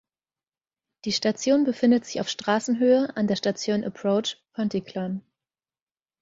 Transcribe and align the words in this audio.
Die 1.05 1.11
Station 1.11 1.63
befindet 1.63 2.05
sich 2.05 2.21
auf 2.21 2.27
Straßenhöhe, 2.27 3.15
an 3.15 3.27
der 3.27 3.35
Station 3.35 3.83
Approach, 3.83 4.37
Pontyclun. 4.51 5.21